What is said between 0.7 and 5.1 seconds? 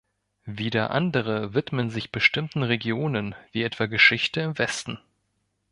andere widmen sich bestimmten Regionen, wie etwa Geschichte im Westen.